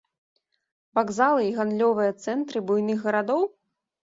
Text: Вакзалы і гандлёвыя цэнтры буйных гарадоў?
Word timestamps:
Вакзалы 0.99 1.43
і 1.49 1.53
гандлёвыя 1.59 2.11
цэнтры 2.25 2.59
буйных 2.71 2.99
гарадоў? 3.07 3.41